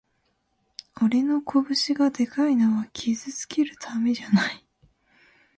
[0.99, 4.65] 俺の拳がでかいのは傷つけるためじゃない